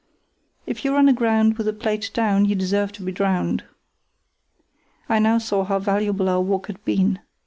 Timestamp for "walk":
6.41-6.65